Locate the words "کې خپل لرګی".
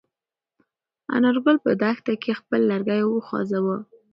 2.21-3.01